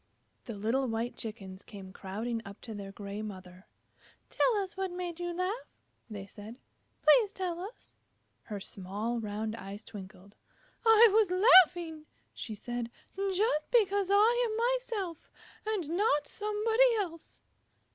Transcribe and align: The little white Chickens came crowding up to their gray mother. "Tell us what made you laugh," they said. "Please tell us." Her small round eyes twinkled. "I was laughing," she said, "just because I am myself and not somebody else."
The 0.45 0.55
little 0.55 0.87
white 0.87 1.15
Chickens 1.15 1.61
came 1.61 1.93
crowding 1.93 2.41
up 2.43 2.59
to 2.61 2.73
their 2.73 2.91
gray 2.91 3.21
mother. 3.21 3.67
"Tell 4.31 4.55
us 4.55 4.75
what 4.75 4.89
made 4.89 5.19
you 5.19 5.31
laugh," 5.31 5.75
they 6.09 6.25
said. 6.25 6.55
"Please 7.03 7.31
tell 7.31 7.59
us." 7.59 7.93
Her 8.45 8.59
small 8.59 9.19
round 9.19 9.55
eyes 9.55 9.83
twinkled. 9.83 10.33
"I 10.83 11.07
was 11.13 11.29
laughing," 11.29 12.07
she 12.33 12.55
said, 12.55 12.89
"just 13.15 13.69
because 13.69 14.09
I 14.09 14.47
am 14.49 14.73
myself 14.73 15.29
and 15.67 15.87
not 15.95 16.25
somebody 16.27 16.95
else." 16.97 17.39